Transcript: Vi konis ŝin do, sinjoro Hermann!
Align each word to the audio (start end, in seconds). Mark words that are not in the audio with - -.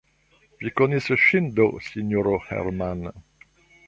Vi 0.61 0.69
konis 0.79 1.09
ŝin 1.25 1.49
do, 1.59 1.67
sinjoro 1.89 2.33
Hermann! 2.47 3.05